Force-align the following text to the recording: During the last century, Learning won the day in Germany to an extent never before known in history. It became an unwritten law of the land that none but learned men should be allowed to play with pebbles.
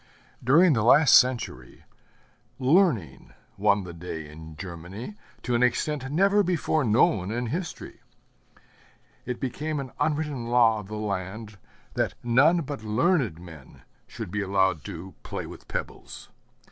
During 0.43 0.73
the 0.73 0.81
last 0.81 1.13
century, 1.13 1.83
Learning 2.57 3.33
won 3.55 3.83
the 3.83 3.93
day 3.93 4.27
in 4.27 4.55
Germany 4.57 5.13
to 5.43 5.53
an 5.53 5.61
extent 5.61 6.11
never 6.11 6.41
before 6.41 6.83
known 6.83 7.29
in 7.29 7.45
history. 7.45 7.99
It 9.27 9.39
became 9.39 9.79
an 9.79 9.91
unwritten 9.99 10.47
law 10.47 10.79
of 10.79 10.87
the 10.87 10.97
land 10.97 11.59
that 11.93 12.15
none 12.23 12.61
but 12.61 12.83
learned 12.83 13.39
men 13.39 13.83
should 14.07 14.31
be 14.31 14.41
allowed 14.41 14.83
to 14.85 15.13
play 15.21 15.45
with 15.45 15.67
pebbles. 15.67 16.29